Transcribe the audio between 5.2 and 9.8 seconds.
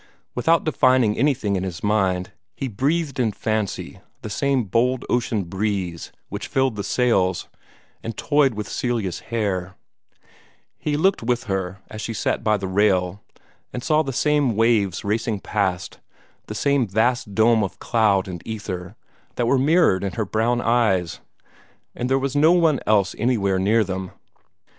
breeze which filled the sails, and toyed with Celia's hair;